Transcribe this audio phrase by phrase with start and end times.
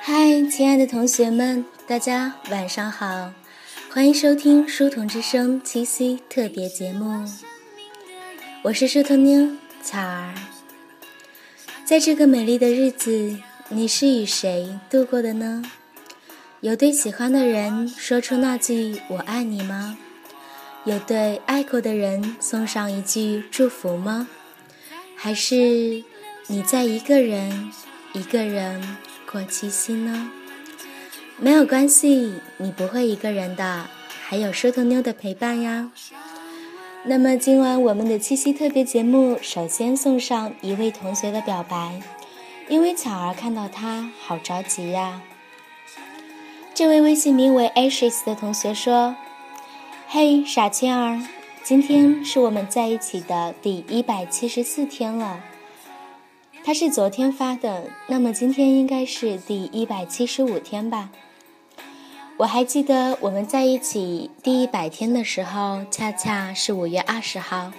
[0.00, 3.30] 嗨，亲爱的同学们，大家晚上好，
[3.90, 7.22] 欢迎收听书童之声七夕特别节目。
[8.62, 10.32] 我是书童妞巧儿。
[11.84, 13.38] 在这个美丽的日子，
[13.68, 15.62] 你是与谁度过的呢？
[16.60, 19.98] 有对喜欢的人说出那句“我爱你”吗？
[20.84, 24.28] 有对爱过的人送上一句祝福吗？
[25.14, 26.02] 还是
[26.46, 27.70] 你在一个人，
[28.14, 28.98] 一个人
[29.30, 30.30] 过七夕呢？
[31.38, 33.86] 没有关系，你不会一个人的，
[34.26, 35.90] 还有梳头妞的陪伴呀。
[37.04, 42.02] 那么今晚我们的七夕特别节目，首先送上一位同学的表白，
[42.68, 45.22] 因为巧儿看到他好着急呀。
[46.74, 49.16] 这位微信名为 Ashes 的同学说。
[50.06, 51.18] 嘿，傻青儿，
[51.62, 55.40] 今天是我们在一起的第一百七十四天了。
[56.64, 61.10] 他是昨天发的，那么今天应该是第一百七十五天吧。
[62.38, 67.72] 我还记得我们在一起第一百天的时候，恰恰是五月二十号。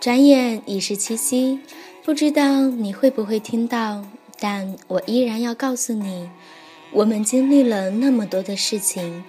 [0.00, 1.58] 转眼已是七夕，
[2.04, 4.04] 不知道你会不会听到？
[4.38, 6.30] 但我依然要告诉你，
[6.92, 9.24] 我们经历了那么多的事情。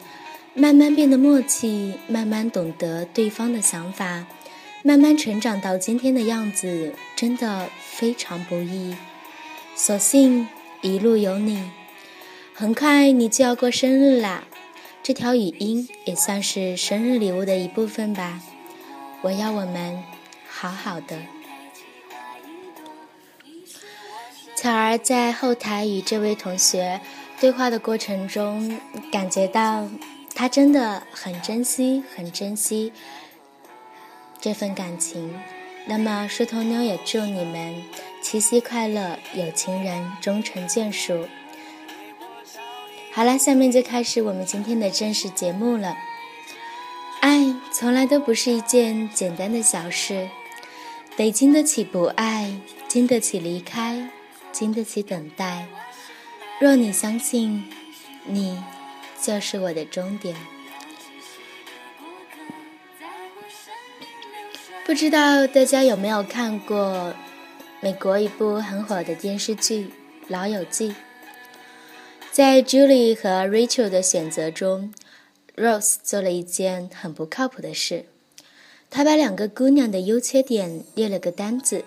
[0.54, 4.26] 慢慢变得默契，慢慢懂得对方的想法，
[4.82, 8.96] 慢慢成长到今天的样子，真的非常不易。
[9.76, 10.48] 所幸
[10.82, 11.70] 一路有你，
[12.54, 14.46] 很快你就要过生日啦，
[15.04, 18.42] 这条语音也算是生日礼物的一部分吧。
[19.22, 20.02] 我要我们
[20.48, 21.18] 好好的。
[24.56, 27.00] 巧儿在后台与这位同学
[27.40, 28.80] 对话的过程中，
[29.12, 29.88] 感觉到。
[30.36, 32.94] 他真的很珍惜，很珍惜
[34.40, 35.34] 这份感情。
[35.86, 37.84] 那么，梳头妞也祝你们
[38.22, 41.28] 七夕快乐，有情人终成眷属。
[43.11, 45.95] 好了，下面就开始我们今天的正式节目了。
[47.22, 50.30] 爱从来都不是一件简单的小事，
[51.17, 52.54] 得经得起不爱，
[52.88, 54.10] 经得起离开，
[54.52, 55.67] 经得起等待。
[56.60, 57.64] 若你相信，
[58.26, 58.58] 你。
[59.21, 60.33] 就是我的终点。
[64.89, 67.14] 不知道大家有没有看过
[67.80, 69.83] 美国一部很火的电视剧
[70.27, 70.89] 《老友记》？
[72.32, 74.92] 在 Julie 和 Rachel 的选择中
[75.55, 78.05] ，Rose 做了一件很不靠谱的事。
[78.89, 81.86] 她把两个姑娘的优缺点列了个单子。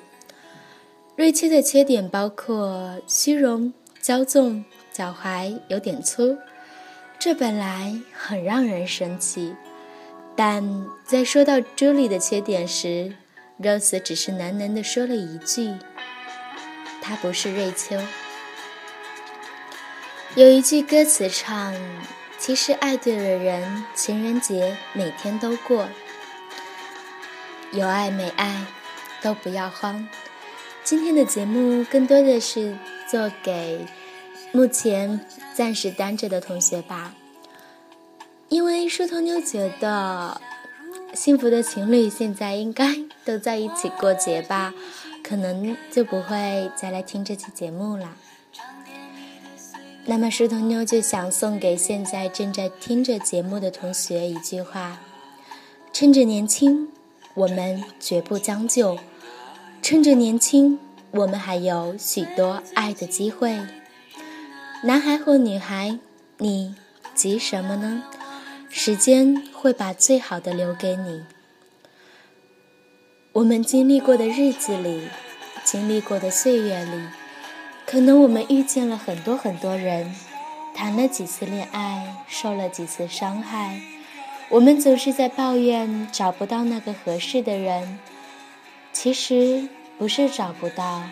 [1.17, 6.39] 瑞秋的缺点包括虚荣、骄纵、脚踝有点粗。
[7.19, 9.57] 这本来很让人生气，
[10.35, 13.15] 但在说到朱莉的缺点时
[13.61, 15.75] ，Rose 只是喃喃地说了一句
[17.03, 18.01] ：“她不是瑞秋。”
[20.35, 21.75] 有一句歌词唱
[22.41, 25.89] ：“其实爱对了人，情人节每天都过。
[27.73, 28.65] 有爱没爱，
[29.21, 30.09] 都不要慌。”
[30.83, 32.77] 今天的节目更多的是
[33.09, 33.87] 做给。
[34.51, 35.21] 目前
[35.55, 37.15] 暂时单着的同学吧，
[38.53, 40.39] 因为梳头妞觉得
[41.15, 44.75] 幸福的情侣现在应该都在一起过节吧，
[45.25, 48.15] 可能就不会再来听这期节目了。
[50.05, 54.99] 那么梳头妞就想送给现在正在听着节目的同学一句话：
[55.91, 56.91] 趁着年轻，
[57.33, 58.99] 我们绝不将就；
[59.81, 60.79] 趁着年轻，
[61.13, 63.59] 我们还有许多爱的机会。
[64.85, 65.99] 男孩或女孩，
[66.37, 66.75] 你
[67.15, 68.03] 急什么呢？
[68.75, 71.25] 时间会把最好的留给你。
[73.33, 75.09] 我们经历过的日子里，
[75.63, 77.03] 经历过的岁月里，
[77.85, 80.15] 可能我们遇见了很多很多人，
[80.75, 83.79] 谈了几次恋爱，受了几次伤害。
[84.49, 87.99] 我们总是在抱怨找不到那个合适的人，
[88.91, 89.69] 其实
[89.99, 91.03] 不是找不到，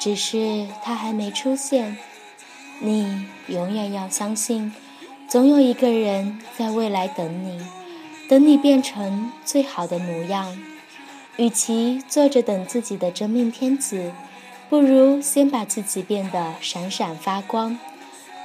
[0.00, 1.96] 只是他还没出现。
[2.80, 4.74] 你永远要相信，
[5.28, 7.60] 总有一个人在未来等你，
[8.30, 10.58] 等你变成最好的模样。
[11.36, 14.12] 与其坐着等自己的真命天子，
[14.70, 17.78] 不如先把自己变得闪闪发光。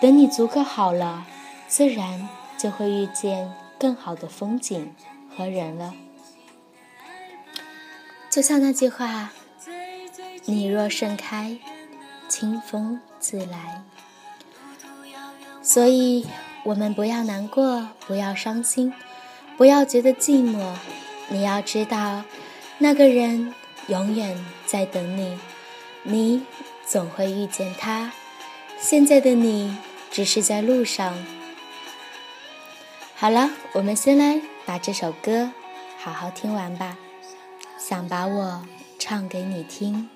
[0.01, 1.25] 等你足够好了，
[1.69, 2.27] 自然
[2.57, 4.93] 就会遇见更好的风景
[5.35, 5.93] 和人了。
[8.29, 9.31] 就像那句话
[10.43, 11.57] ：“你若盛开，
[12.27, 13.81] 清风自来。”
[15.63, 16.27] 所以，
[16.63, 18.93] 我们不要难过，不要伤心，
[19.57, 20.73] 不要觉得寂寞。
[21.27, 22.23] 你要知道，
[22.77, 23.53] 那个人
[23.87, 25.37] 永远在等你，
[26.03, 26.45] 你
[26.85, 28.11] 总会遇见他。
[28.79, 29.77] 现在的你
[30.09, 31.13] 只是在路上。
[33.15, 35.51] 好了，我们先来把这首歌
[35.97, 36.97] 好好听完吧。
[37.77, 38.65] 想把我
[38.97, 40.09] 唱给你听。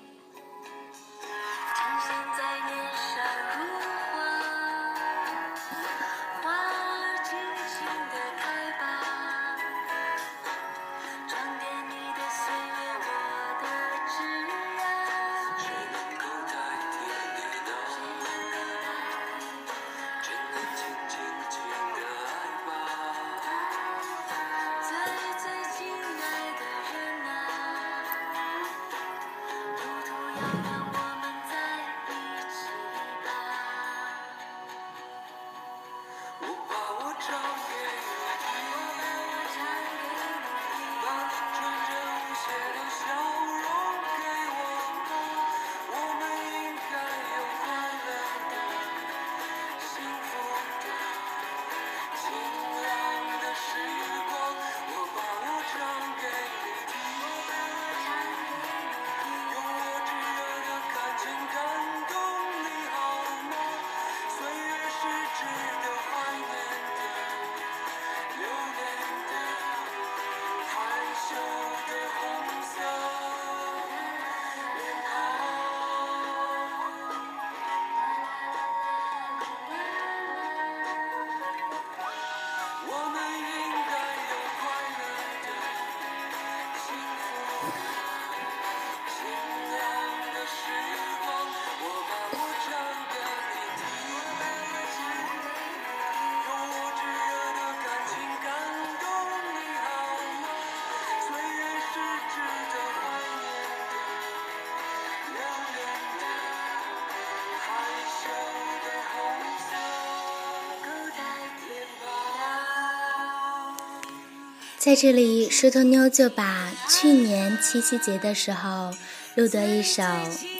[114.78, 118.92] 在这里，石头妞就把去年七夕节的时候
[119.36, 120.04] 录的一首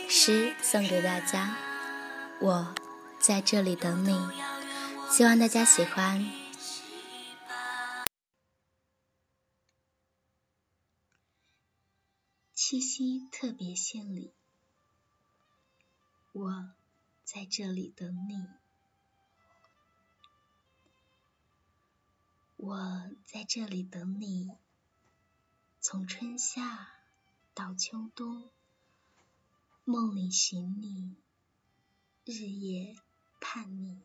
[0.09, 1.57] 诗送给大家。
[2.41, 2.75] 我
[3.21, 4.19] 在这里等你，
[5.09, 6.29] 希望大家喜欢。
[12.53, 14.35] 七夕特别献礼，
[16.33, 16.71] 我
[17.25, 18.68] 在这里等你。
[22.59, 22.77] 我
[23.25, 24.51] 在这里等你，
[25.81, 26.91] 从春夏
[27.55, 28.51] 到秋冬，
[29.85, 31.15] 梦里寻你，
[32.25, 32.97] 日夜
[33.41, 34.03] 盼你，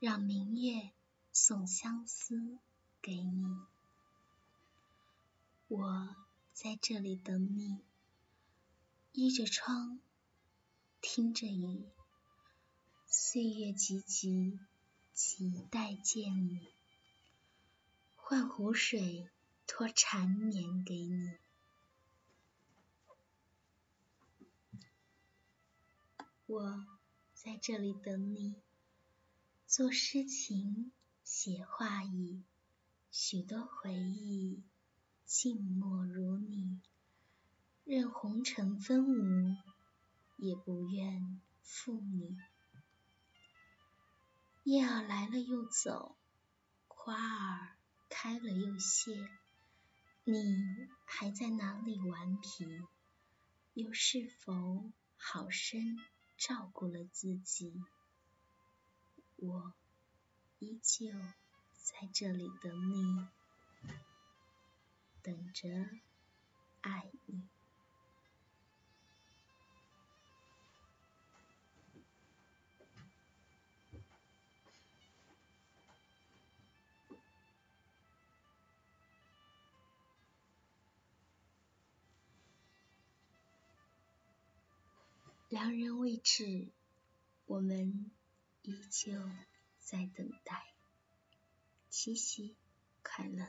[0.00, 0.92] 让明月
[1.30, 2.58] 送相思
[3.02, 3.44] 给你。
[5.68, 6.16] 我
[6.54, 7.84] 在这里等你，
[9.12, 10.00] 依着窗，
[11.02, 11.84] 听着雨，
[13.06, 14.58] 岁月急急，
[15.12, 16.72] 期待见你。
[18.24, 19.28] 换湖水，
[19.66, 21.36] 托缠绵给你。
[26.46, 26.86] 我
[27.34, 28.54] 在这里等你，
[29.66, 30.92] 做诗情，
[31.24, 32.44] 写画意，
[33.10, 34.62] 许多回忆，
[35.26, 36.80] 静默如你。
[37.84, 39.56] 任红尘纷舞，
[40.38, 42.38] 也不愿负你。
[44.62, 46.16] 叶儿来了又走，
[46.86, 47.71] 花儿。
[48.14, 49.26] 开了又谢，
[50.24, 52.86] 你还在哪里顽皮？
[53.72, 55.98] 又是否好生
[56.36, 57.82] 照顾了自己？
[59.36, 59.72] 我
[60.58, 61.10] 依旧
[61.72, 63.26] 在这里等你，
[65.22, 65.68] 等着
[66.82, 67.48] 爱你。
[85.52, 86.68] 良人未至，
[87.44, 88.10] 我们
[88.62, 89.12] 依旧
[89.78, 90.72] 在等待。
[91.90, 92.56] 七夕
[93.02, 93.46] 快乐。